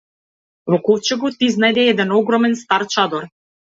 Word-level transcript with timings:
Во 0.71 0.79
ковчегот 0.87 1.47
изнајде 1.51 1.87
еден 1.93 2.19
огромен 2.19 2.61
стар 2.67 2.91
чадор. 2.95 3.35